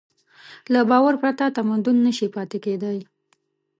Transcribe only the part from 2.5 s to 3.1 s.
کېدی.